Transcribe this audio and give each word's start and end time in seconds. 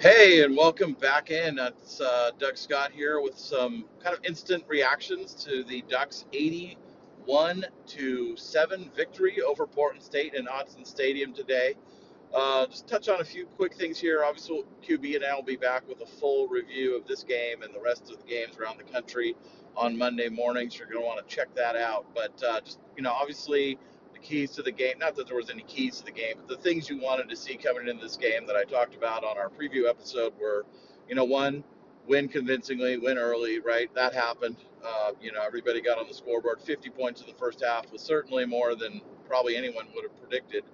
Hey, 0.00 0.44
and 0.44 0.56
welcome 0.56 0.92
back 0.92 1.32
in. 1.32 1.58
It's 1.58 2.00
uh, 2.00 2.30
Doug 2.38 2.56
Scott 2.56 2.92
here 2.92 3.20
with 3.20 3.36
some 3.36 3.84
kind 3.98 4.16
of 4.16 4.24
instant 4.24 4.62
reactions 4.68 5.34
to 5.42 5.64
the 5.64 5.82
Ducks 5.88 6.24
81 6.32 7.66
to 7.88 8.36
7 8.36 8.92
victory 8.94 9.42
over 9.42 9.66
Portland 9.66 10.04
State 10.04 10.34
in 10.34 10.46
Autzen 10.46 10.86
Stadium 10.86 11.32
today. 11.34 11.74
Uh, 12.32 12.66
just 12.66 12.86
touch 12.86 13.08
on 13.08 13.20
a 13.20 13.24
few 13.24 13.46
quick 13.46 13.74
things 13.74 13.98
here. 13.98 14.22
Obviously, 14.22 14.62
QB 14.88 15.16
and 15.16 15.24
I 15.24 15.34
will 15.34 15.42
be 15.42 15.56
back 15.56 15.88
with 15.88 16.00
a 16.00 16.06
full 16.06 16.46
review 16.46 16.96
of 16.96 17.04
this 17.08 17.24
game 17.24 17.62
and 17.62 17.74
the 17.74 17.80
rest 17.80 18.08
of 18.08 18.18
the 18.18 18.24
games 18.24 18.56
around 18.56 18.78
the 18.78 18.84
country 18.84 19.34
on 19.76 19.98
Monday 19.98 20.28
mornings. 20.28 20.78
You're 20.78 20.86
going 20.86 21.00
to 21.00 21.06
want 21.08 21.28
to 21.28 21.34
check 21.34 21.52
that 21.56 21.74
out. 21.74 22.06
But 22.14 22.40
uh, 22.48 22.60
just, 22.60 22.78
you 22.96 23.02
know, 23.02 23.10
obviously, 23.10 23.80
the 24.18 24.26
keys 24.26 24.50
to 24.52 24.62
the 24.62 24.72
game, 24.72 24.98
not 24.98 25.16
that 25.16 25.26
there 25.26 25.36
was 25.36 25.50
any 25.50 25.62
keys 25.62 25.98
to 25.98 26.04
the 26.04 26.12
game, 26.12 26.36
but 26.36 26.48
the 26.48 26.62
things 26.62 26.88
you 26.88 27.00
wanted 27.00 27.28
to 27.28 27.36
see 27.36 27.56
coming 27.56 27.88
into 27.88 28.02
this 28.02 28.16
game 28.16 28.46
that 28.46 28.56
I 28.56 28.64
talked 28.64 28.94
about 28.94 29.24
on 29.24 29.38
our 29.38 29.48
preview 29.48 29.88
episode 29.88 30.32
were, 30.40 30.66
you 31.08 31.14
know, 31.14 31.24
one, 31.24 31.64
win 32.06 32.28
convincingly, 32.28 32.98
win 32.98 33.18
early, 33.18 33.60
right? 33.60 33.92
That 33.94 34.14
happened. 34.14 34.56
Uh, 34.84 35.12
you 35.20 35.32
know, 35.32 35.42
everybody 35.42 35.80
got 35.80 35.98
on 35.98 36.08
the 36.08 36.14
scoreboard. 36.14 36.60
50 36.60 36.90
points 36.90 37.20
in 37.20 37.26
the 37.26 37.34
first 37.34 37.62
half 37.62 37.90
was 37.92 38.02
certainly 38.02 38.46
more 38.46 38.74
than 38.74 39.00
probably 39.26 39.56
anyone 39.56 39.86
would 39.94 40.04
have 40.04 40.18
predicted 40.20 40.64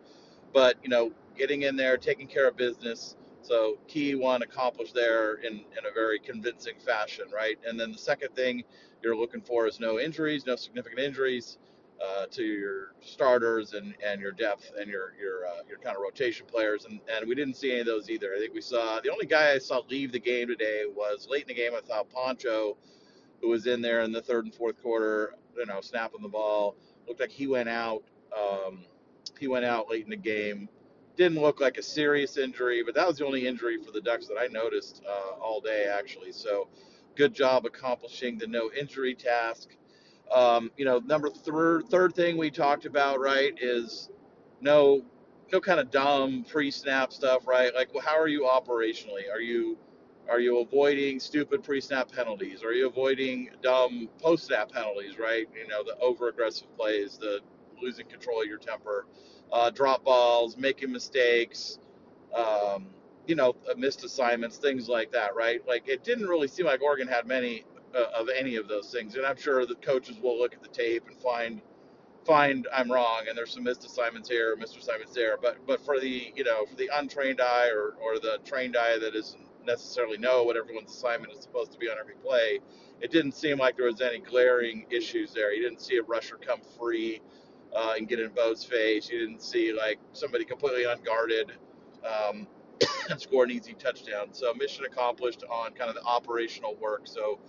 but 0.55 0.77
you 0.83 0.89
know, 0.89 1.13
getting 1.37 1.63
in 1.63 1.77
there, 1.77 1.99
taking 1.99 2.27
care 2.27 2.49
of 2.49 2.57
business. 2.57 3.17
So 3.43 3.77
key 3.89 4.15
one 4.15 4.43
accomplished 4.43 4.95
there 4.95 5.35
in, 5.35 5.55
in 5.55 5.87
a 5.91 5.93
very 5.93 6.19
convincing 6.19 6.77
fashion, 6.87 7.27
right? 7.35 7.59
And 7.67 7.79
then 7.79 7.93
the 7.93 7.99
second 7.99 8.35
thing 8.35 8.65
you're 9.03 9.17
looking 9.17 9.43
for 9.43 9.67
is 9.67 9.81
no 9.81 10.01
injuries, 10.01 10.47
no 10.47 10.57
significant 10.57 11.01
injuries 11.01 11.59
uh, 12.03 12.27
to 12.31 12.43
your 12.43 12.95
starters 13.01 13.75
and, 13.75 13.95
and 14.05 14.21
your 14.21 14.33
depth 14.33 14.73
and 14.79 14.89
your 14.91 15.15
your 15.21 15.47
uh, 15.47 15.63
your 15.69 15.79
kind 15.79 15.97
of 15.97 16.03
rotation 16.03 16.47
players, 16.47 16.85
and, 16.85 17.01
and 17.15 17.29
we 17.29 17.35
didn't 17.35 17.57
see 17.57 17.71
any 17.71 17.81
of 17.81 17.87
those 17.87 18.11
either. 18.11 18.35
I 18.35 18.39
think 18.39 18.55
we 18.55 18.61
saw 18.61 19.01
the 19.01 19.11
only 19.11 19.27
guy 19.27 19.53
I 19.53 19.59
saw 19.59 19.81
leave 19.89 20.13
the 20.13 20.19
game 20.19 20.49
today 20.49 20.85
was 20.87 21.29
late 21.31 21.43
in 21.43 21.49
the 21.49 21.55
game. 21.55 21.73
I 21.77 21.81
thought 21.81 22.11
Poncho, 22.11 22.77
who 23.41 23.49
was 23.49 23.67
in 23.67 23.81
there 23.81 24.03
in 24.03 24.13
the 24.13 24.23
third 24.23 24.45
and 24.45 24.55
fourth 24.55 24.81
quarter, 24.83 25.35
you 25.57 25.67
know, 25.67 25.81
snapping 25.81 26.23
the 26.23 26.29
ball, 26.29 26.77
looked 27.07 27.21
like 27.21 27.31
he 27.31 27.47
went 27.47 27.69
out. 27.69 28.03
Um, 28.37 28.85
he 29.39 29.49
went 29.49 29.65
out 29.65 29.89
late 29.91 30.05
in 30.05 30.11
the 30.11 30.17
game. 30.17 30.69
Didn't 31.17 31.41
look 31.41 31.61
like 31.61 31.79
a 31.79 31.83
serious 31.83 32.37
injury, 32.37 32.83
but 32.83 32.95
that 32.97 33.07
was 33.07 33.19
the 33.19 33.27
only 33.27 33.47
injury 33.47 33.79
for 33.79 33.93
the 33.93 34.01
Ducks 34.01 34.27
that 34.27 34.37
I 34.37 34.49
noticed 34.49 35.03
uh, 35.09 35.39
all 35.41 35.61
day, 35.61 35.87
actually. 35.87 36.33
So, 36.33 36.69
good 37.15 37.33
job 37.33 37.67
accomplishing 37.67 38.37
the 38.37 38.49
no 38.49 38.71
injury 38.73 39.15
task. 39.15 39.77
Um, 40.35 40.71
you 40.77 40.85
know, 40.85 40.99
number 40.99 41.31
third 41.31 41.89
third 41.89 42.15
thing 42.15 42.37
we 42.37 42.51
talked 42.51 42.87
about, 42.87 43.21
right, 43.21 43.53
is 43.61 44.11
no 44.61 45.03
no 45.53 45.61
kind 45.61 45.81
of 45.81 45.91
dumb 45.91 46.45
pre-snap 46.51 47.13
stuff, 47.13 47.47
right? 47.47 47.75
Like, 47.75 47.95
well, 47.95 48.03
how 48.05 48.19
are 48.19 48.29
you 48.29 48.43
operationally? 48.43 49.31
Are 49.33 49.41
you 49.41 49.79
are 50.29 50.41
you 50.41 50.61
avoiding 50.61 51.21
stupid 51.21 51.63
pre-snap 51.63 52.11
penalties? 52.11 52.65
Are 52.65 52.73
you 52.73 52.89
avoiding 52.89 53.51
dumb 53.63 54.09
post-snap 54.21 54.73
penalties, 54.73 55.19
right? 55.19 55.47
You 55.55 55.69
know, 55.69 55.85
the 55.85 55.97
over-aggressive 56.01 56.75
plays, 56.77 57.19
the 57.19 57.41
losing 57.81 58.07
control 58.07 58.43
of 58.43 58.49
your 58.49 58.59
temper, 58.59 59.07
uh, 59.53 59.71
drop 59.71 60.05
balls, 60.05 60.57
making 60.57 60.91
mistakes, 60.91 61.79
um, 62.35 62.89
you 63.27 63.35
know, 63.37 63.55
uh, 63.71 63.75
missed 63.77 64.05
assignments, 64.05 64.57
things 64.59 64.89
like 64.89 65.13
that, 65.13 65.37
right? 65.37 65.67
Like 65.67 65.89
it 65.89 66.05
didn't 66.05 66.27
really 66.27 66.49
seem 66.49 66.67
like 66.67 66.83
Oregon 66.83 67.09
had 67.09 67.27
many 67.27 67.65
uh, 67.95 68.07
of 68.19 68.29
any 68.29 68.57
of 68.57 68.69
those 68.69 68.91
things, 68.91 69.17
and 69.17 69.27
I'm 69.27 69.37
sure 69.37 69.67
the 69.67 69.77
coaches 69.77 70.19
will 70.23 70.39
look 70.39 70.55
at 70.55 70.63
the 70.63 70.69
tape 70.69 71.05
and 71.09 71.17
find 71.19 71.61
find 72.27 72.67
I'm 72.75 72.91
wrong, 72.91 73.25
and 73.29 73.37
there's 73.37 73.53
some 73.53 73.65
missed 73.65 73.85
assignments 73.85 74.29
here, 74.29 74.57
missed 74.57 74.77
assignments 74.77 75.15
there. 75.15 75.37
But 75.41 75.67
but 75.67 75.85
for 75.85 76.01
the 76.01 76.33
you 76.35 76.45
know 76.45 76.67
for 76.67 76.77
the 76.77 76.91
untrained 76.95 77.41
eye 77.41 77.69
or 77.69 77.95
or 78.03 78.19
the 78.19 78.39
trained 78.45 78.77
eye 78.77 78.99
that 78.99 79.13
doesn't 79.15 79.43
necessarily 79.65 80.19
know 80.19 80.43
what 80.45 80.57
everyone's 80.57 80.93
assignment 80.93 81.33
is 81.33 81.43
supposed 81.43 81.73
to 81.73 81.79
be 81.79 81.89
on 81.89 81.97
every 81.99 82.15
play, 82.15 82.61
it 83.01 83.11
didn't 83.11 83.33
seem 83.33 83.59
like 83.59 83.77
there 83.77 83.87
was 83.87 84.01
any 84.01 84.19
glaring 84.19 84.87
issues 84.91 85.33
there. 85.33 85.53
You 85.53 85.63
didn't 85.63 85.81
see 85.81 85.97
a 85.99 86.03
rusher 86.03 86.37
come 86.37 86.61
free 86.79 87.21
uh, 87.75 87.95
and 87.97 88.09
get 88.09 88.21
in 88.21 88.31
Bo's 88.31 88.65
face. 88.65 89.09
You 89.09 89.19
didn't 89.19 89.43
see 89.43 89.73
like 89.73 89.99
somebody 90.13 90.45
completely 90.45 90.85
unguarded 90.85 91.53
um, 92.07 92.47
and 93.11 93.21
score 93.21 93.45
an 93.45 93.51
easy 93.51 93.75
touchdown. 93.75 94.29
So 94.33 94.53
mission 94.55 94.85
accomplished 94.85 95.45
on 95.51 95.73
kind 95.73 95.89
of 95.89 95.97
the 95.97 96.03
operational 96.05 96.77
work. 96.77 97.03
So 97.07 97.41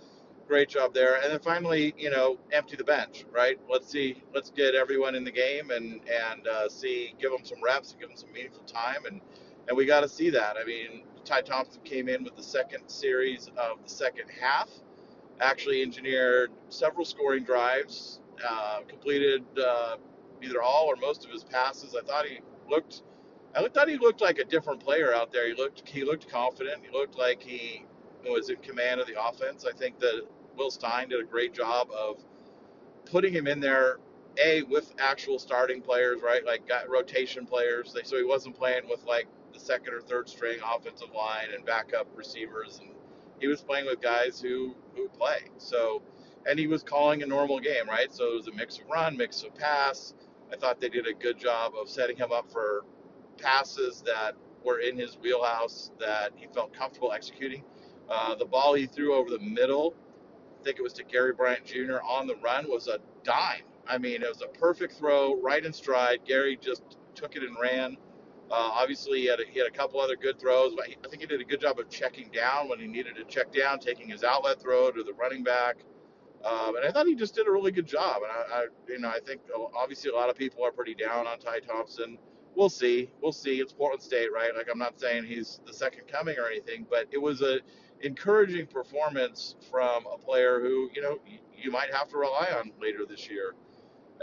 great 0.46 0.68
job 0.68 0.94
there. 0.94 1.16
And 1.22 1.32
then 1.32 1.40
finally, 1.40 1.94
you 1.98 2.10
know, 2.10 2.38
empty 2.52 2.76
the 2.76 2.84
bench, 2.84 3.24
right? 3.32 3.58
Let's 3.70 3.90
see, 3.90 4.22
let's 4.34 4.50
get 4.50 4.74
everyone 4.74 5.14
in 5.14 5.24
the 5.24 5.32
game 5.32 5.70
and 5.70 6.00
and 6.08 6.46
uh, 6.46 6.68
see, 6.68 7.14
give 7.20 7.30
them 7.30 7.44
some 7.44 7.58
reps, 7.62 7.92
and 7.92 8.00
give 8.00 8.08
them 8.08 8.16
some 8.16 8.32
meaningful 8.32 8.64
time, 8.64 9.04
and 9.06 9.20
and 9.68 9.76
we 9.76 9.84
got 9.84 10.00
to 10.00 10.08
see 10.08 10.30
that. 10.30 10.56
I 10.60 10.64
mean, 10.64 11.04
Ty 11.24 11.42
Thompson 11.42 11.82
came 11.82 12.08
in 12.08 12.24
with 12.24 12.36
the 12.36 12.42
second 12.42 12.88
series 12.88 13.48
of 13.56 13.82
the 13.82 13.88
second 13.88 14.26
half. 14.40 14.70
Actually 15.40 15.82
engineered 15.82 16.50
several 16.70 17.04
scoring 17.04 17.44
drives, 17.44 18.20
uh, 18.48 18.80
completed 18.88 19.44
uh, 19.62 19.96
either 20.42 20.62
all 20.62 20.86
or 20.86 20.96
most 20.96 21.24
of 21.24 21.30
his 21.30 21.44
passes. 21.44 21.94
I 21.94 22.06
thought 22.06 22.24
he 22.26 22.40
looked 22.70 23.02
I 23.54 23.66
thought 23.68 23.88
he 23.88 23.96
looked 23.96 24.20
like 24.20 24.38
a 24.38 24.44
different 24.44 24.80
player 24.80 25.14
out 25.14 25.32
there. 25.32 25.48
He 25.48 25.54
looked 25.54 25.88
he 25.88 26.04
looked 26.04 26.28
confident. 26.30 26.82
He 26.84 26.96
looked 26.96 27.16
like 27.18 27.42
he 27.42 27.84
was 28.24 28.50
in 28.50 28.56
command 28.56 29.00
of 29.00 29.06
the 29.06 29.20
offense. 29.22 29.64
I 29.64 29.72
think 29.72 29.98
that 30.00 30.22
Will 30.56 30.70
Stein 30.70 31.08
did 31.08 31.20
a 31.20 31.24
great 31.24 31.54
job 31.54 31.88
of 31.90 32.24
putting 33.06 33.32
him 33.32 33.46
in 33.46 33.60
there 33.60 33.98
a 34.44 34.62
with 34.64 34.92
actual 34.98 35.38
starting 35.38 35.80
players, 35.80 36.20
right? 36.22 36.44
Like 36.44 36.68
got 36.68 36.88
rotation 36.90 37.46
players. 37.46 37.94
So 38.04 38.16
he 38.16 38.24
wasn't 38.24 38.56
playing 38.56 38.88
with 38.88 39.04
like 39.04 39.28
the 39.52 39.60
second 39.60 39.94
or 39.94 40.00
third 40.00 40.28
string 40.28 40.58
offensive 40.64 41.12
line 41.14 41.48
and 41.54 41.64
backup 41.64 42.08
receivers 42.14 42.80
and 42.80 42.90
he 43.40 43.46
was 43.46 43.62
playing 43.62 43.86
with 43.86 44.00
guys 44.00 44.40
who 44.40 44.74
who 44.94 45.08
play. 45.08 45.50
So 45.58 46.02
and 46.48 46.58
he 46.58 46.66
was 46.66 46.82
calling 46.82 47.22
a 47.22 47.26
normal 47.26 47.60
game, 47.60 47.88
right? 47.88 48.12
So 48.12 48.32
it 48.32 48.36
was 48.36 48.48
a 48.48 48.52
mix 48.52 48.78
of 48.78 48.86
run, 48.88 49.16
mix 49.16 49.42
of 49.42 49.54
pass, 49.54 50.14
I 50.52 50.56
thought 50.56 50.80
they 50.80 50.88
did 50.88 51.06
a 51.06 51.14
good 51.14 51.38
job 51.38 51.72
of 51.80 51.88
setting 51.88 52.16
him 52.16 52.32
up 52.32 52.50
for 52.50 52.84
passes 53.38 54.02
that 54.06 54.34
were 54.64 54.78
in 54.78 54.96
his 54.98 55.16
wheelhouse 55.22 55.90
that 55.98 56.32
he 56.36 56.46
felt 56.54 56.72
comfortable 56.72 57.12
executing. 57.12 57.62
Uh, 58.08 58.34
the 58.34 58.44
ball 58.44 58.74
he 58.74 58.86
threw 58.86 59.14
over 59.14 59.30
the 59.30 59.40
middle, 59.40 59.94
think 60.66 60.78
it 60.78 60.82
was 60.82 60.92
to 60.94 61.04
Gary 61.04 61.32
Bryant 61.32 61.64
Jr. 61.64 61.98
on 62.02 62.26
the 62.26 62.34
run, 62.36 62.68
was 62.68 62.88
a 62.88 62.98
dime. 63.22 63.62
I 63.88 63.98
mean, 63.98 64.22
it 64.22 64.28
was 64.28 64.42
a 64.42 64.48
perfect 64.58 64.94
throw, 64.94 65.40
right 65.40 65.64
in 65.64 65.72
stride. 65.72 66.20
Gary 66.26 66.58
just 66.60 66.82
took 67.14 67.36
it 67.36 67.44
and 67.44 67.56
ran. 67.60 67.96
Uh, 68.50 68.70
obviously, 68.74 69.20
he 69.20 69.26
had, 69.26 69.38
a, 69.38 69.44
he 69.48 69.58
had 69.60 69.68
a 69.68 69.70
couple 69.70 70.00
other 70.00 70.16
good 70.16 70.40
throws. 70.40 70.74
But 70.74 70.88
I 70.88 71.08
think 71.08 71.22
he 71.22 71.26
did 71.26 71.40
a 71.40 71.44
good 71.44 71.60
job 71.60 71.78
of 71.78 71.88
checking 71.88 72.30
down 72.30 72.68
when 72.68 72.80
he 72.80 72.88
needed 72.88 73.14
to 73.16 73.24
check 73.24 73.52
down, 73.52 73.78
taking 73.78 74.08
his 74.08 74.24
outlet 74.24 74.60
throw 74.60 74.90
to 74.90 75.02
the 75.04 75.12
running 75.12 75.44
back. 75.44 75.76
Um, 76.44 76.76
and 76.76 76.84
I 76.84 76.90
thought 76.90 77.06
he 77.06 77.14
just 77.14 77.34
did 77.34 77.46
a 77.46 77.50
really 77.50 77.70
good 77.70 77.86
job. 77.86 78.22
And 78.22 78.32
I, 78.32 78.58
I, 78.58 78.66
you 78.88 78.98
know, 78.98 79.08
I 79.08 79.20
think 79.24 79.42
obviously 79.76 80.10
a 80.10 80.14
lot 80.14 80.30
of 80.30 80.36
people 80.36 80.64
are 80.64 80.72
pretty 80.72 80.94
down 80.94 81.26
on 81.26 81.38
Ty 81.38 81.60
Thompson. 81.60 82.18
We'll 82.56 82.70
see. 82.70 83.10
We'll 83.22 83.32
see. 83.32 83.60
It's 83.60 83.72
Portland 83.72 84.02
State, 84.02 84.32
right? 84.32 84.50
Like 84.54 84.68
I'm 84.70 84.78
not 84.78 84.98
saying 84.98 85.24
he's 85.24 85.60
the 85.64 85.72
second 85.72 86.08
coming 86.08 86.36
or 86.38 86.46
anything, 86.46 86.86
but 86.88 87.06
it 87.12 87.18
was 87.20 87.42
a 87.42 87.60
encouraging 88.02 88.66
performance 88.66 89.56
from 89.70 90.06
a 90.12 90.18
player 90.18 90.60
who, 90.60 90.90
you 90.94 91.02
know, 91.02 91.18
you 91.56 91.70
might 91.70 91.92
have 91.92 92.08
to 92.10 92.18
rely 92.18 92.48
on 92.58 92.72
later 92.80 93.06
this 93.08 93.28
year. 93.28 93.54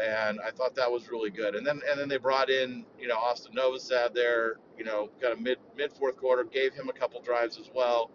And 0.02 0.40
I 0.42 0.52
thought 0.52 0.76
that 0.76 0.92
was 0.92 1.10
really 1.10 1.30
good. 1.30 1.56
And 1.56 1.66
then 1.66 1.82
and 1.90 2.00
then 2.00 2.10
they 2.10 2.18
brought 2.18 2.50
in, 2.50 2.86
you 3.00 3.08
know, 3.08 3.16
Austin 3.18 3.54
Novosad 3.56 4.14
there, 4.14 4.56
you 4.78 4.84
know, 4.84 5.10
kind 5.22 5.34
of 5.34 5.40
mid 5.40 5.60
mid 5.78 5.94
fourth 5.94 6.18
quarter, 6.18 6.44
gave 6.44 6.74
him 6.74 6.90
a 6.90 6.94
couple 6.94 7.22
drives 7.22 7.60
as 7.60 7.70
well 7.76 8.12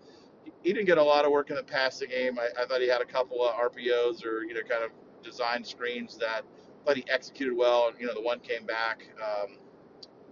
he 0.62 0.72
didn't 0.72 0.86
get 0.86 0.98
a 0.98 1.02
lot 1.02 1.24
of 1.24 1.30
work 1.30 1.50
in 1.50 1.56
the 1.56 1.62
passing 1.62 2.08
game. 2.10 2.38
I, 2.38 2.62
I 2.62 2.66
thought 2.66 2.80
he 2.80 2.88
had 2.88 3.00
a 3.00 3.06
couple 3.06 3.46
of 3.46 3.54
RPOs 3.54 4.24
or 4.24 4.42
you 4.44 4.54
know 4.54 4.60
kind 4.68 4.84
of 4.84 4.90
design 5.22 5.64
screens 5.64 6.16
that 6.18 6.44
I 6.44 6.86
thought 6.86 6.96
he 6.96 7.04
executed 7.08 7.54
well. 7.56 7.88
And 7.88 8.00
you 8.00 8.06
know 8.06 8.14
the 8.14 8.22
one 8.22 8.40
came 8.40 8.66
back, 8.66 9.06
um, 9.22 9.58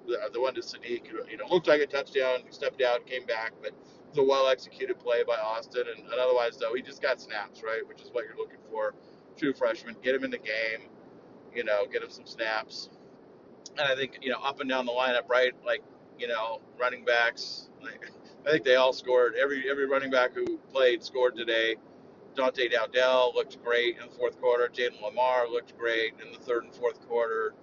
the, 0.07 0.19
the 0.33 0.41
one 0.41 0.55
to 0.55 0.61
Sadiq, 0.61 1.03
you 1.31 1.37
know 1.37 1.47
looked 1.51 1.69
like 1.69 1.81
a 1.81 1.87
touchdown. 1.87 2.41
Stepped 2.51 2.83
out, 2.83 3.07
came 3.07 3.27
back, 3.27 3.53
but 3.63 3.73
was 4.17 4.25
a 4.25 4.29
well 4.29 4.49
executed 4.49 4.99
play 4.99 5.23
by 5.25 5.37
Austin. 5.37 5.85
And, 5.95 6.05
and 6.05 6.21
otherwise 6.21 6.59
though, 6.59 6.75
he 6.75 6.83
just 6.83 7.03
got 7.03 7.21
snaps 7.21 7.63
right, 7.63 7.87
which 7.87 8.03
is 8.03 8.11
what 8.13 8.25
you're 8.25 8.37
looking 8.37 8.61
for. 8.71 8.95
True 9.37 9.53
freshman, 9.53 9.97
get 10.03 10.15
him 10.15 10.25
in 10.25 10.31
the 10.31 10.39
game, 10.39 10.89
you 11.55 11.65
know, 11.65 11.87
get 11.87 12.03
him 12.03 12.11
some 12.11 12.27
snaps. 12.27 12.89
And 13.79 13.87
I 13.87 13.95
think 13.95 14.19
you 14.23 14.31
know 14.31 14.41
up 14.43 14.61
and 14.61 14.71
down 14.71 14.87
the 14.87 14.93
lineup, 14.93 15.29
right, 15.29 15.53
like 15.65 15.83
you 16.19 16.29
know 16.29 16.61
running 16.79 17.05
backs. 17.05 17.69
Like, 17.83 18.11
I 18.47 18.53
think 18.53 18.65
they 18.65 18.77
all 18.77 18.93
scored. 18.93 19.35
Every 19.35 19.71
every 19.71 19.87
running 19.87 20.11
back 20.11 20.35
who 20.35 20.59
played 20.73 21.03
scored 21.03 21.37
today. 21.37 21.77
Dante 22.35 22.69
Dowdell 22.69 23.33
looked 23.35 23.63
great 23.65 23.97
in 23.97 24.11
the 24.11 24.15
fourth 24.15 24.39
quarter. 24.39 24.69
Jayden 24.69 25.01
Limar 25.03 25.51
looked 25.51 25.77
great 25.79 26.13
in 26.23 26.33
the 26.33 26.39
third 26.39 26.65
and 26.65 26.75
fourth 26.75 27.01
quarter. 27.09 27.55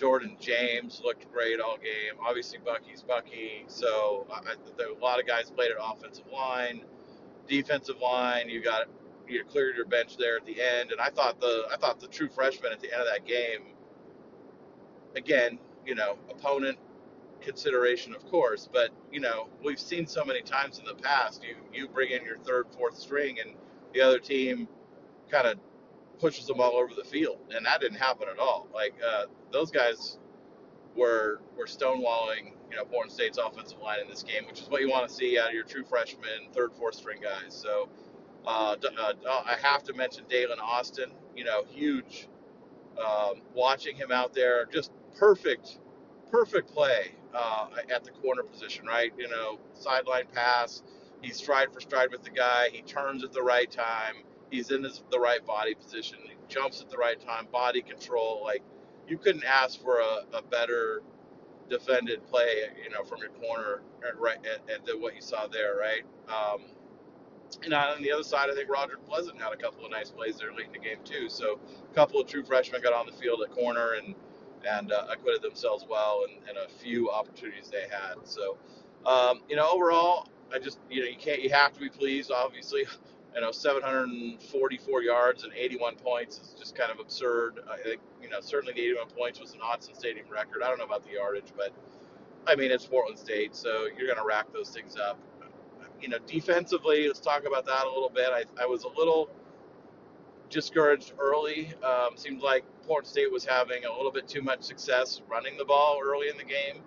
Jordan 0.00 0.34
James 0.40 1.02
looked 1.04 1.30
great 1.30 1.60
all 1.60 1.76
game. 1.76 2.18
Obviously, 2.26 2.58
Bucky's 2.64 3.02
Bucky. 3.02 3.64
So 3.66 4.26
a 4.30 4.98
lot 4.98 5.20
of 5.20 5.26
guys 5.26 5.50
played 5.50 5.70
at 5.70 5.76
offensive 5.78 6.24
line, 6.32 6.84
defensive 7.46 8.00
line. 8.00 8.48
You 8.48 8.62
got 8.62 8.86
you 9.28 9.44
cleared 9.44 9.76
your 9.76 9.84
bench 9.84 10.16
there 10.16 10.38
at 10.38 10.46
the 10.46 10.58
end, 10.58 10.90
and 10.90 11.02
I 11.02 11.10
thought 11.10 11.38
the 11.38 11.66
I 11.70 11.76
thought 11.76 12.00
the 12.00 12.08
true 12.08 12.30
freshman 12.30 12.72
at 12.72 12.80
the 12.80 12.90
end 12.90 13.02
of 13.02 13.08
that 13.08 13.26
game. 13.26 13.74
Again, 15.16 15.58
you 15.84 15.94
know, 15.94 16.16
opponent 16.30 16.78
consideration, 17.42 18.14
of 18.14 18.24
course. 18.24 18.70
But 18.72 18.92
you 19.12 19.20
know, 19.20 19.48
we've 19.62 19.78
seen 19.78 20.06
so 20.06 20.24
many 20.24 20.40
times 20.40 20.78
in 20.78 20.86
the 20.86 20.94
past. 20.94 21.44
You 21.44 21.56
you 21.74 21.88
bring 21.88 22.12
in 22.12 22.24
your 22.24 22.38
third, 22.38 22.68
fourth 22.74 22.98
string, 22.98 23.36
and 23.38 23.54
the 23.92 24.00
other 24.00 24.18
team 24.18 24.66
kind 25.30 25.46
of 25.46 25.58
pushes 26.20 26.46
them 26.46 26.60
all 26.60 26.76
over 26.76 26.94
the 26.94 27.04
field, 27.04 27.38
and 27.54 27.64
that 27.66 27.80
didn't 27.80 27.98
happen 27.98 28.28
at 28.30 28.38
all. 28.38 28.68
Like 28.74 28.94
uh, 29.06 29.24
those 29.52 29.70
guys 29.70 30.18
were 30.96 31.40
were 31.56 31.66
stonewalling, 31.66 32.52
you 32.70 32.76
know, 32.76 32.84
Portland 32.84 33.12
State's 33.12 33.38
offensive 33.38 33.80
line 33.80 34.00
in 34.00 34.08
this 34.08 34.22
game, 34.22 34.46
which 34.46 34.60
is 34.60 34.68
what 34.68 34.80
you 34.80 34.90
want 34.90 35.08
to 35.08 35.14
see 35.14 35.38
out 35.38 35.48
of 35.48 35.54
your 35.54 35.64
true 35.64 35.84
freshmen, 35.84 36.50
third, 36.52 36.72
fourth 36.74 36.94
string 36.94 37.20
guys. 37.22 37.54
So 37.54 37.88
uh, 38.46 38.76
uh, 38.98 39.12
I 39.26 39.56
have 39.62 39.82
to 39.84 39.94
mention 39.94 40.24
Daylen 40.24 40.60
Austin. 40.60 41.10
You 41.36 41.44
know, 41.44 41.64
huge. 41.68 42.28
Um, 42.98 43.42
watching 43.54 43.96
him 43.96 44.10
out 44.12 44.34
there, 44.34 44.66
just 44.66 44.90
perfect, 45.16 45.78
perfect 46.30 46.70
play 46.74 47.12
uh, 47.34 47.68
at 47.94 48.04
the 48.04 48.10
corner 48.10 48.42
position, 48.42 48.84
right? 48.86 49.12
You 49.16 49.28
know, 49.28 49.58
sideline 49.74 50.26
pass. 50.34 50.82
He's 51.22 51.36
stride 51.36 51.72
for 51.72 51.80
stride 51.80 52.10
with 52.10 52.24
the 52.24 52.30
guy. 52.30 52.68
He 52.72 52.82
turns 52.82 53.24
at 53.24 53.32
the 53.32 53.42
right 53.42 53.70
time. 53.70 54.16
He's 54.50 54.70
in 54.70 54.84
his, 54.84 55.02
the 55.10 55.20
right 55.20 55.44
body 55.46 55.74
position. 55.74 56.18
He 56.24 56.34
jumps 56.48 56.80
at 56.82 56.90
the 56.90 56.98
right 56.98 57.20
time. 57.20 57.48
Body 57.52 57.82
control. 57.82 58.42
Like 58.44 58.62
you 59.08 59.18
couldn't 59.18 59.44
ask 59.44 59.80
for 59.82 60.00
a, 60.00 60.36
a 60.38 60.42
better 60.42 61.02
defended 61.70 62.26
play, 62.28 62.64
you 62.82 62.90
know, 62.90 63.04
from 63.04 63.20
your 63.20 63.30
corner 63.30 63.82
right 64.18 64.38
at, 64.46 64.74
at 64.74 64.86
the, 64.86 64.98
what 64.98 65.14
you 65.16 65.22
saw 65.22 65.46
there, 65.48 65.76
right? 65.76 66.02
Um, 66.28 66.62
and 67.64 67.74
on 67.74 68.02
the 68.02 68.12
other 68.12 68.22
side, 68.22 68.50
I 68.50 68.54
think 68.54 68.70
Roger 68.70 68.96
Pleasant 69.08 69.40
had 69.40 69.52
a 69.52 69.56
couple 69.56 69.84
of 69.84 69.90
nice 69.90 70.10
plays 70.10 70.38
there 70.38 70.52
late 70.52 70.66
in 70.66 70.72
the 70.72 70.78
game 70.78 70.98
too. 71.04 71.28
So 71.28 71.60
a 71.90 71.94
couple 71.94 72.20
of 72.20 72.28
true 72.28 72.44
freshmen 72.44 72.82
got 72.82 72.92
on 72.92 73.06
the 73.06 73.12
field 73.12 73.42
at 73.42 73.52
corner 73.52 73.94
and 73.94 74.14
and 74.68 74.92
uh, 74.92 75.06
acquitted 75.10 75.42
themselves 75.42 75.86
well 75.88 76.24
and, 76.28 76.48
and 76.48 76.58
a 76.58 76.68
few 76.82 77.10
opportunities 77.10 77.70
they 77.70 77.82
had. 77.90 78.16
So 78.24 78.58
um, 79.06 79.42
you 79.48 79.56
know, 79.56 79.68
overall, 79.70 80.28
I 80.54 80.58
just 80.58 80.78
you 80.90 81.02
know 81.02 81.08
you 81.08 81.16
can't 81.18 81.42
you 81.42 81.50
have 81.50 81.72
to 81.74 81.80
be 81.80 81.88
pleased. 81.90 82.30
Obviously, 82.32 82.84
you 83.34 83.40
know, 83.40 83.52
744 83.52 85.02
yards 85.02 85.44
and 85.44 85.52
81 85.54 85.96
points 85.96 86.38
is 86.38 86.54
just 86.58 86.74
kind 86.74 86.90
of 86.90 86.98
absurd. 86.98 87.60
I 87.70 87.76
think 87.82 88.00
you 88.22 88.28
know 88.28 88.40
certainly 88.40 88.74
the 88.74 88.82
81 88.82 89.06
points 89.16 89.40
was 89.40 89.52
an 89.52 89.60
Autzen 89.60 89.96
Stadium 89.96 90.26
record. 90.30 90.62
I 90.62 90.68
don't 90.68 90.78
know 90.78 90.84
about 90.84 91.04
the 91.04 91.12
yardage, 91.12 91.52
but 91.56 91.72
I 92.46 92.56
mean 92.56 92.70
it's 92.70 92.86
Portland 92.86 93.18
State, 93.18 93.54
so 93.54 93.86
you're 93.96 94.06
going 94.06 94.18
to 94.18 94.26
rack 94.26 94.52
those 94.52 94.70
things 94.70 94.96
up 94.96 95.18
you 96.00 96.08
know, 96.08 96.18
defensively, 96.26 97.06
let's 97.06 97.20
talk 97.20 97.44
about 97.46 97.66
that 97.66 97.84
a 97.84 97.88
little 97.88 98.08
bit. 98.08 98.28
I, 98.32 98.44
I 98.62 98.66
was 98.66 98.84
a 98.84 98.88
little 98.88 99.30
discouraged 100.48 101.12
early. 101.18 101.72
Um, 101.84 102.16
seemed 102.16 102.42
like 102.42 102.64
Portland 102.86 103.06
State 103.06 103.30
was 103.30 103.44
having 103.44 103.84
a 103.84 103.92
little 103.92 104.10
bit 104.10 104.26
too 104.26 104.42
much 104.42 104.62
success 104.62 105.20
running 105.28 105.56
the 105.56 105.64
ball 105.64 106.00
early 106.02 106.28
in 106.28 106.36
the 106.36 106.44
game. 106.44 106.82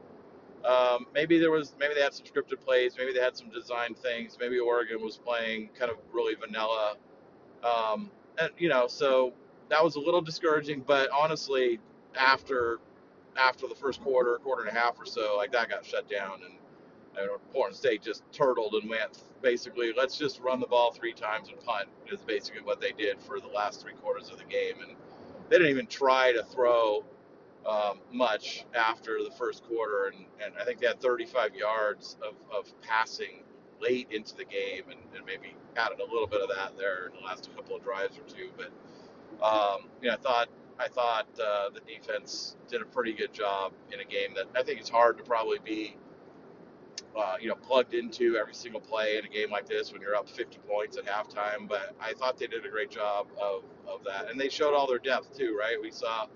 Um, 0.65 1.07
maybe 1.13 1.39
there 1.39 1.51
was, 1.51 1.75
maybe 1.79 1.93
they 1.93 2.01
had 2.01 2.13
some 2.13 2.25
scripted 2.25 2.59
plays, 2.63 2.95
maybe 2.97 3.11
they 3.11 3.19
had 3.19 3.35
some 3.35 3.49
design 3.49 3.93
things. 3.93 4.37
Maybe 4.39 4.59
Oregon 4.59 5.01
was 5.01 5.17
playing 5.17 5.69
kind 5.77 5.91
of 5.91 5.97
really 6.13 6.35
vanilla, 6.35 6.95
um, 7.63 8.09
and 8.37 8.49
you 8.57 8.69
know, 8.69 8.87
so 8.87 9.33
that 9.69 9.83
was 9.83 9.95
a 9.95 9.99
little 9.99 10.21
discouraging. 10.21 10.83
But 10.85 11.09
honestly, 11.11 11.79
after 12.17 12.79
after 13.35 13.67
the 13.67 13.75
first 13.75 14.01
quarter, 14.01 14.37
quarter 14.37 14.63
and 14.63 14.75
a 14.75 14.79
half 14.79 14.99
or 14.99 15.05
so, 15.05 15.35
like 15.35 15.51
that 15.51 15.69
got 15.69 15.85
shut 15.85 16.09
down, 16.09 16.39
and 16.45 16.53
and 17.17 17.29
Portland 17.51 17.75
State 17.75 18.01
just 18.01 18.23
turtled 18.31 18.73
and 18.73 18.89
went 18.89 19.23
basically, 19.41 19.93
let's 19.95 20.17
just 20.17 20.39
run 20.39 20.59
the 20.59 20.67
ball 20.67 20.91
three 20.91 21.13
times 21.13 21.49
and 21.49 21.59
punt 21.63 21.87
is 22.11 22.21
basically 22.21 22.61
what 22.61 22.81
they 22.81 22.91
did 22.91 23.19
for 23.21 23.39
the 23.39 23.47
last 23.47 23.81
three 23.81 23.93
quarters 23.93 24.29
of 24.29 24.37
the 24.37 24.43
game. 24.45 24.75
And 24.81 24.95
they 25.49 25.57
didn't 25.57 25.71
even 25.71 25.87
try 25.87 26.31
to 26.31 26.43
throw 26.43 27.03
um, 27.67 27.99
much 28.11 28.65
after 28.73 29.19
the 29.23 29.31
first 29.37 29.63
quarter. 29.63 30.13
And, 30.13 30.25
and 30.43 30.53
I 30.59 30.65
think 30.65 30.79
they 30.79 30.87
had 30.87 31.01
35 31.01 31.55
yards 31.55 32.17
of, 32.21 32.35
of 32.55 32.81
passing 32.81 33.43
late 33.81 34.07
into 34.11 34.35
the 34.35 34.45
game 34.45 34.83
and, 34.89 34.99
and 35.15 35.25
maybe 35.25 35.55
added 35.75 35.99
a 35.99 36.11
little 36.11 36.27
bit 36.27 36.41
of 36.41 36.49
that 36.49 36.77
there 36.77 37.07
in 37.07 37.19
the 37.19 37.25
last 37.25 37.49
couple 37.55 37.75
of 37.75 37.83
drives 37.83 38.17
or 38.17 38.23
two. 38.23 38.49
But, 38.55 39.45
um, 39.45 39.89
you 40.01 40.09
know, 40.09 40.15
I 40.15 40.17
thought 40.17 40.49
I 40.79 40.87
thought 40.87 41.27
uh, 41.39 41.69
the 41.69 41.81
defense 41.81 42.55
did 42.67 42.81
a 42.81 42.85
pretty 42.85 43.13
good 43.13 43.31
job 43.31 43.73
in 43.91 43.99
a 43.99 44.05
game 44.05 44.33
that 44.35 44.45
I 44.55 44.63
think 44.63 44.79
it's 44.79 44.89
hard 44.89 45.17
to 45.19 45.23
probably 45.23 45.59
be 45.63 45.95
uh, 47.15 47.35
you 47.39 47.47
know, 47.47 47.55
plugged 47.55 47.93
into 47.93 48.37
every 48.37 48.53
single 48.53 48.81
play 48.81 49.17
in 49.17 49.25
a 49.25 49.27
game 49.27 49.51
like 49.51 49.67
this 49.67 49.91
when 49.91 50.01
you're 50.01 50.15
up 50.15 50.27
50 50.27 50.57
points 50.67 50.97
at 50.97 51.05
halftime. 51.05 51.67
But 51.67 51.95
I 52.01 52.13
thought 52.13 52.37
they 52.37 52.47
did 52.47 52.65
a 52.65 52.69
great 52.69 52.89
job 52.89 53.27
of, 53.39 53.63
of 53.87 54.03
that, 54.05 54.29
and 54.29 54.39
they 54.39 54.49
showed 54.49 54.73
all 54.73 54.87
their 54.87 54.99
depth 54.99 55.37
too, 55.37 55.55
right? 55.59 55.77
We 55.79 55.91
saw 55.91 56.27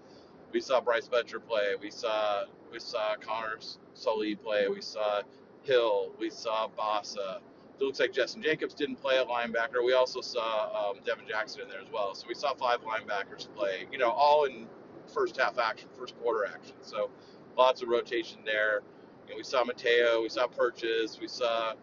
we 0.57 0.61
saw 0.61 0.81
Bryce 0.81 1.07
Boettcher 1.07 1.39
play, 1.47 1.75
we 1.79 1.91
saw 1.91 2.45
we 2.71 2.79
saw 2.79 3.15
Connor 3.17 3.59
Soelle 3.93 4.35
play, 4.35 4.67
we 4.67 4.81
saw 4.81 5.21
Hill, 5.61 6.11
we 6.19 6.31
saw 6.31 6.67
Bassa. 6.75 7.41
It 7.79 7.83
looks 7.83 7.99
like 7.99 8.11
Jestin 8.11 8.41
Jacobs 8.41 8.73
didn't 8.73 8.95
play 8.95 9.19
a 9.19 9.25
linebacker. 9.25 9.85
We 9.85 9.93
also 9.93 10.19
saw 10.19 10.89
um, 10.89 10.97
Devin 11.05 11.25
Jackson 11.27 11.61
in 11.61 11.69
there 11.69 11.79
as 11.79 11.91
well. 11.93 12.15
So 12.15 12.25
we 12.27 12.33
saw 12.33 12.55
five 12.55 12.79
linebackers 12.81 13.47
play, 13.55 13.85
you 13.91 13.99
know, 13.99 14.09
all 14.09 14.45
in 14.45 14.65
first 15.05 15.37
half 15.37 15.59
action, 15.59 15.89
first 15.95 16.17
quarter 16.19 16.51
action. 16.51 16.73
So 16.81 17.11
lots 17.55 17.83
of 17.83 17.89
rotation 17.89 18.39
there. 18.43 18.81
You 19.27 19.33
know, 19.33 19.37
we 19.37 19.43
saw 19.43 19.63
Mateo, 19.63 20.23
we 20.23 20.29
saw 20.29 20.47
Purchase, 20.47 21.19
we 21.21 21.27
saw 21.27 21.73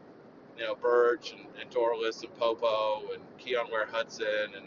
you 0.59 0.65
know 0.65 0.75
Burch 0.75 1.31
and, 1.31 1.47
and 1.61 1.71
Dorlus 1.71 2.25
and 2.25 2.35
Popo 2.41 3.13
and 3.13 3.23
Keyon 3.39 3.71
Ware 3.71 3.87
Hudson 3.87 4.51
and 4.57 4.67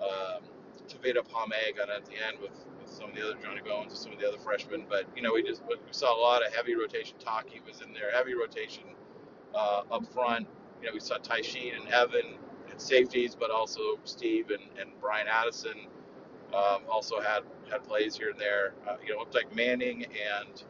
um, 0.00 0.42
Tavita 0.86 1.24
Pomeg 1.28 1.76
got 1.76 1.90
at 1.90 2.04
the 2.04 2.12
end 2.12 2.38
with 2.40 2.52
some 3.00 3.10
of 3.10 3.16
the 3.16 3.22
other 3.24 3.36
Johnny 3.42 3.62
Bones 3.62 3.92
and 3.92 3.98
some 3.98 4.12
of 4.12 4.20
the 4.20 4.28
other 4.28 4.38
freshmen. 4.38 4.84
But 4.88 5.06
you 5.16 5.22
know 5.22 5.32
we 5.32 5.42
just 5.42 5.62
we 5.66 5.76
saw 5.90 6.16
a 6.16 6.20
lot 6.20 6.46
of 6.46 6.54
heavy 6.54 6.74
rotation. 6.74 7.16
Taki 7.18 7.60
was 7.66 7.80
in 7.80 7.92
there, 7.92 8.12
heavy 8.12 8.34
rotation 8.34 8.84
uh, 9.54 9.82
up 9.90 10.12
front. 10.12 10.46
You 10.80 10.88
know 10.88 10.94
we 10.94 11.00
saw 11.00 11.18
Tysheem 11.18 11.80
and 11.80 11.88
Evan 11.88 12.38
at 12.70 12.80
safeties, 12.80 13.34
but 13.34 13.50
also 13.50 13.80
Steve 14.04 14.50
and, 14.50 14.62
and 14.78 14.98
Bryan 15.00 15.26
Addison 15.28 15.86
um, 16.54 16.82
also 16.88 17.20
had 17.20 17.40
had 17.70 17.84
plays 17.84 18.16
here 18.16 18.30
and 18.30 18.40
there. 18.40 18.74
Uh, 18.88 18.96
you 19.04 19.12
know, 19.12 19.20
looked 19.20 19.34
like 19.34 19.54
Manning 19.54 20.04
and 20.04 20.64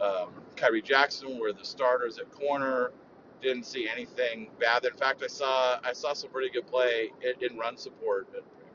um, 0.00 0.30
Khyree 0.56 0.84
Jackson 0.84 1.38
were 1.38 1.52
the 1.52 1.64
starters 1.64 2.18
at 2.18 2.30
corner. 2.30 2.92
Didn't 3.40 3.66
see 3.66 3.88
anything 3.88 4.48
bad. 4.58 4.84
In 4.84 4.94
fact, 4.94 5.22
I 5.22 5.26
saw 5.26 5.78
I 5.84 5.92
saw 5.92 6.12
some 6.12 6.30
pretty 6.30 6.50
good 6.50 6.66
play 6.66 7.10
in, 7.22 7.50
in 7.50 7.58
run 7.58 7.76
support, 7.76 8.28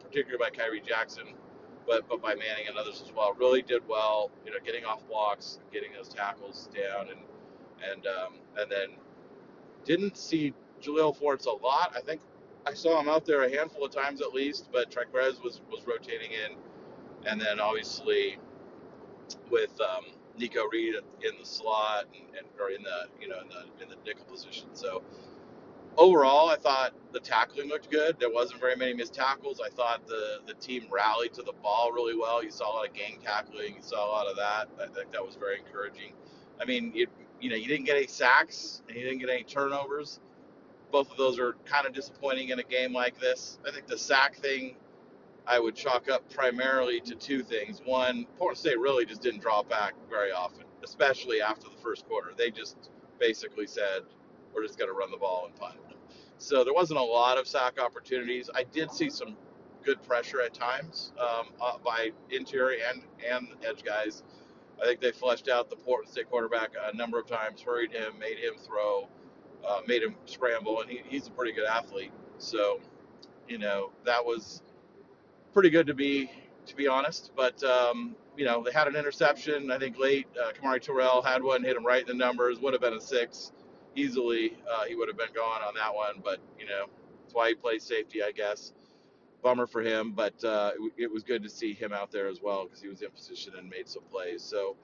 particularly 0.04 0.38
by 0.38 0.50
Khyree 0.50 0.86
Jackson, 0.86 1.26
but 1.88 2.08
but 2.10 2.22
by 2.22 2.36
Manning 2.36 2.68
and 2.68 2.78
others 2.78 3.02
as 3.06 3.14
well. 3.14 3.36
Really 3.40 3.62
did 3.62 3.88
well, 3.88 4.32
you 4.46 4.52
know, 4.52 4.58
getting 4.64 4.86
off 4.86 5.08
blocks, 5.08 5.60
getting 5.72 5.92
those 5.94 6.10
tackles 6.10 6.70
down, 6.74 7.10
and 7.10 7.20
and 7.92 8.08
um, 8.08 8.34
and 8.58 8.72
then 8.72 8.90
didn't 9.86 10.18
see 10.18 10.54
Jalil 10.82 11.16
Forts 11.16 11.46
a 11.46 11.52
lot. 11.52 11.94
I 11.96 12.02
think 12.02 12.22
I 12.66 12.74
saw 12.74 13.00
him 13.00 13.10
out 13.10 13.26
there 13.26 13.44
a 13.44 13.50
handful 13.50 13.86
of 13.86 13.92
times 13.92 14.22
at 14.22 14.34
least, 14.34 14.70
but 14.72 14.92
Trikweze 14.92 15.44
was 15.44 15.62
was 15.72 15.86
rotating 15.88 16.32
in, 16.32 16.58
and 17.30 17.40
then 17.40 17.60
obviously 17.60 18.38
with 19.50 19.80
um, 19.82 20.06
Nikko 20.38 20.68
Reed 20.72 20.96
in 20.96 21.40
the 21.40 21.46
slot 21.46 22.06
and, 22.14 22.36
and 22.38 22.48
or 22.60 22.72
in 22.72 22.84
the 22.84 23.08
you 23.22 23.28
know 23.28 23.40
in 23.42 23.48
the 23.50 23.84
in 23.84 23.90
the 23.90 23.96
nickel 24.06 24.26
position. 24.26 24.70
So 24.74 25.04
overall, 25.98 26.50
I 26.50 26.56
thought 26.56 26.94
the 27.12 27.20
tackling 27.20 27.70
looked 27.70 27.92
good. 27.92 28.18
There 28.20 28.32
wasn't 28.32 28.60
very 28.60 28.76
many 28.76 28.94
missed 28.94 29.14
tackles. 29.14 29.62
I 29.64 29.70
thought 29.70 30.08
the 30.08 30.40
the 30.48 30.54
team 30.56 30.86
rallied 30.92 31.34
to 31.36 31.44
the 31.44 31.54
ball 31.64 31.92
really 31.94 32.18
well. 32.18 32.44
You 32.44 32.52
saw 32.52 32.72
a 32.72 32.74
lot 32.76 32.88
of 32.88 32.94
gang 32.94 33.20
tackling. 33.24 33.76
You 33.76 33.82
saw 33.82 34.08
a 34.08 34.12
lot 34.12 34.28
of 34.28 34.36
that. 34.38 34.70
I 34.82 34.88
think 34.94 35.12
that 35.12 35.26
was 35.26 35.36
very 35.36 35.60
encouraging. 35.60 36.14
I 36.62 36.66
mean, 36.66 36.92
you 36.94 37.08
you 37.42 37.50
know 37.50 37.56
you 37.56 37.68
didn't 37.68 37.86
get 37.86 37.98
any 37.98 38.08
sacks 38.08 38.82
and 38.88 38.98
you 38.98 39.04
didn't 39.04 39.20
get 39.20 39.30
any 39.30 39.44
turnovers. 39.44 40.20
Both 40.92 41.12
of 41.12 41.18
those 41.18 41.40
are 41.40 41.56
kind 41.66 41.86
of 41.86 41.94
disappointing 41.94 42.50
in 42.50 42.60
a 42.60 42.64
game 42.64 42.94
like 42.94 43.20
this. 43.20 43.60
I 43.68 43.72
think 43.72 43.88
the 43.88 43.98
sack 43.98 44.38
thing 44.38 44.76
I 45.48 45.60
would 45.60 45.76
chalk 45.76 46.10
up 46.10 46.30
primarily 46.32 47.02
to 47.02 47.16
two 47.16 47.44
things. 47.44 47.82
One, 47.84 48.28
Portland 48.38 48.60
State 48.60 48.80
really 48.80 49.06
just 49.06 49.22
didn't 49.22 49.42
draw 49.42 49.64
back 49.64 49.94
very 50.10 50.32
often, 50.32 50.66
especially 50.84 51.42
after 51.42 51.68
the 51.70 51.82
first 51.82 52.08
quarter. 52.08 52.32
They 52.38 52.52
just 52.52 52.92
basically 53.20 53.68
said, 53.68 54.04
we're 54.60 54.68
just 54.68 54.78
going 54.78 54.92
to 54.92 54.98
run 54.98 55.10
the 55.10 55.18
ball 55.18 55.46
and 55.46 55.56
punt. 55.56 55.78
So 56.38 56.64
there 56.64 56.74
wasn't 56.74 57.00
a 57.00 57.04
lot 57.04 57.38
of 57.38 57.48
sack 57.48 57.80
opportunities. 57.82 58.50
I 58.54 58.64
did 58.64 58.92
see 58.92 59.10
some 59.10 59.36
good 59.84 60.02
pressure 60.04 60.42
at 60.42 60.54
times 60.54 61.14
um, 61.20 61.48
uh, 61.62 61.78
by 61.84 62.12
interior 62.30 62.80
and, 62.90 63.02
and 63.30 63.48
edge 63.66 63.84
guys. 63.84 64.24
I 64.82 64.86
think 64.86 65.00
they 65.00 65.12
fleshed 65.12 65.50
out 65.50 65.70
the 65.70 65.76
Portland 65.76 66.10
State 66.12 66.30
quarterback 66.30 66.72
a 66.82 66.96
number 66.96 67.20
of 67.20 67.28
times, 67.28 67.62
hurried 67.62 67.92
him, 67.92 68.18
made 68.20 68.38
him 68.38 68.54
throw, 68.58 69.08
uh, 69.68 69.82
made 69.88 70.04
him 70.04 70.16
scramble, 70.26 70.82
and 70.82 70.90
he, 70.90 71.02
he's 71.08 71.28
a 71.28 71.32
pretty 71.32 71.52
good 71.52 71.66
athlete. 71.66 72.12
So, 72.38 72.80
you 73.48 73.58
know, 73.58 73.92
that 74.06 74.24
was 74.24 74.62
pretty 75.54 75.70
good 75.70 75.88
to 75.88 75.94
be 75.94 76.30
to 76.66 76.76
be 76.76 76.88
honest. 76.88 77.32
But 77.36 77.62
um, 77.64 78.16
you 78.38 78.46
know, 78.46 78.64
they 78.64 78.72
had 78.72 78.88
an 78.88 78.96
interception. 78.96 79.72
I 79.72 79.78
think 79.78 79.98
late. 79.98 80.28
Uh, 80.42 80.52
Kamari 80.52 80.82
Terrell 80.82 81.22
had 81.22 81.44
one, 81.44 81.64
hit 81.64 81.76
him 81.76 81.86
right 81.86 82.02
in 82.02 82.08
the 82.08 82.14
numbers. 82.14 82.60
Would 82.60 82.74
have 82.74 82.82
been 82.82 82.94
a 82.94 83.02
six 83.02 83.52
easily. 84.00 84.58
Uh, 84.72 84.86
he 84.86 84.96
would 84.96 85.08
have 85.08 85.18
been 85.18 85.34
gone 85.36 85.62
on 85.62 85.74
that 85.76 85.94
one. 85.94 86.22
But 86.24 86.40
you 86.58 86.66
know, 86.66 86.86
that's 87.22 87.34
why 87.34 87.50
he 87.50 87.56
plays 87.56 87.84
safety, 87.84 88.24
I 88.24 88.32
guess. 88.32 88.74
Bummer 89.42 89.68
for 89.68 89.82
him, 89.82 90.12
but 90.12 90.44
uh, 90.44 90.72
it, 90.98 91.04
it, 91.04 91.12
was 91.12 91.24
good 91.24 91.44
to 91.44 91.50
see 91.50 91.74
him 91.74 91.94
out 91.94 92.12
there 92.12 92.28
as 92.28 92.42
well 92.42 92.66
because 92.66 92.82
he 92.82 92.90
was 92.90 93.02
in 93.02 93.10
position 93.10 93.54
and 93.58 93.70
made 93.70 93.88
some 93.88 94.04
plays. 94.12 94.44
So 94.44 94.76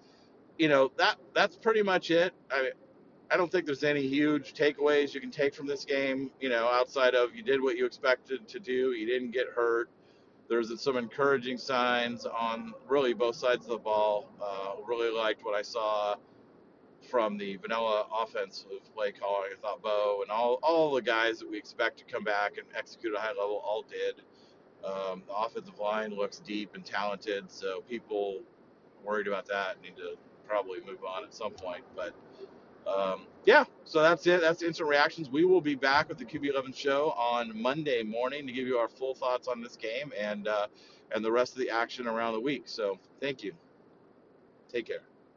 you 0.57 0.69
know 0.69 0.91
that 0.97 1.17
that's 1.33 1.57
pretty 1.57 1.83
much 1.83 2.09
it. 2.09 2.33
I 2.49 2.61
mean, 2.61 2.71
I 3.29 3.35
don't 3.35 3.51
think 3.51 3.65
there's 3.65 3.83
any 3.83 4.07
huge 4.07 4.53
takeaways 4.53 5.13
you 5.13 5.19
can 5.19 5.31
take 5.31 5.53
from 5.53 5.67
this 5.67 5.83
game. 5.83 6.31
You 6.39 6.47
know, 6.47 6.69
outside 6.69 7.15
of 7.15 7.35
you 7.35 7.43
did 7.43 7.61
what 7.61 7.75
you 7.75 7.85
expected 7.85 8.47
to 8.47 8.59
do, 8.59 8.93
you 8.93 9.05
didn't 9.05 9.31
get 9.31 9.47
hurt. 9.53 9.89
There's 10.47 10.79
some 10.81 10.95
encouraging 10.95 11.57
signs 11.57 12.25
on 12.25 12.73
really 12.87 13.13
both 13.13 13.35
sides 13.35 13.65
of 13.65 13.71
the 13.71 13.77
ball. 13.77 14.29
Uh, 14.41 14.81
really 14.87 15.11
liked 15.11 15.43
what 15.43 15.55
I 15.55 15.63
saw 15.63 16.15
from 17.05 17.37
the 17.37 17.57
vanilla 17.57 18.05
offensive 18.13 18.93
play 18.93 19.11
calling. 19.11 19.49
I 19.53 19.61
thought 19.61 19.81
Bo 19.81 20.19
and 20.21 20.31
all 20.31 20.59
all 20.63 20.93
the 20.93 21.01
guys 21.01 21.39
that 21.39 21.49
we 21.49 21.57
expect 21.57 21.97
to 21.99 22.05
come 22.05 22.23
back 22.23 22.57
and 22.57 22.67
execute 22.77 23.13
at 23.13 23.19
a 23.19 23.21
high 23.21 23.29
level 23.29 23.61
all 23.63 23.83
did. 23.83 24.21
Um, 24.83 25.23
the 25.27 25.33
offensive 25.33 25.79
line 25.79 26.15
looks 26.15 26.39
deep 26.39 26.75
and 26.75 26.85
talented, 26.85 27.51
so 27.51 27.81
people 27.89 28.41
worried 29.03 29.27
about 29.27 29.47
that 29.47 29.81
need 29.81 29.95
to 29.97 30.15
probably 30.47 30.79
move 30.81 31.03
on 31.07 31.23
at 31.23 31.33
some 31.33 31.53
point. 31.53 31.83
But 31.95 32.13
um, 32.87 33.25
yeah, 33.45 33.65
so 33.83 34.01
that's 34.01 34.25
it. 34.27 34.41
That's 34.41 34.61
instant 34.61 34.89
reactions. 34.89 35.29
We 35.29 35.45
will 35.45 35.61
be 35.61 35.75
back 35.75 36.09
with 36.09 36.17
the 36.17 36.25
QB11 36.25 36.75
show 36.75 37.11
on 37.11 37.59
Monday 37.59 38.03
morning 38.03 38.45
to 38.47 38.53
give 38.53 38.67
you 38.67 38.77
our 38.77 38.89
full 38.89 39.15
thoughts 39.15 39.47
on 39.47 39.61
this 39.61 39.75
game 39.75 40.11
and 40.17 40.47
uh, 40.47 40.67
and 41.13 41.23
the 41.23 41.31
rest 41.31 41.53
of 41.53 41.59
the 41.59 41.69
action 41.69 42.07
around 42.07 42.33
the 42.33 42.39
week. 42.39 42.63
So 42.65 42.99
thank 43.19 43.43
you. 43.43 43.53
Take 44.71 44.87
care. 44.87 45.14